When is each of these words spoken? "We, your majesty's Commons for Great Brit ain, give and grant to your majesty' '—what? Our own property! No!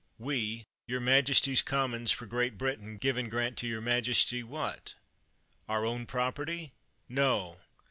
"We, 0.17 0.65
your 0.87 0.99
majesty's 0.99 1.61
Commons 1.61 2.11
for 2.11 2.25
Great 2.25 2.57
Brit 2.57 2.81
ain, 2.81 2.97
give 2.97 3.17
and 3.17 3.29
grant 3.29 3.55
to 3.59 3.67
your 3.67 3.81
majesty' 3.81 4.41
'—what? 4.53 4.95
Our 5.69 5.85
own 5.85 6.07
property! 6.07 6.73
No! 7.07 7.59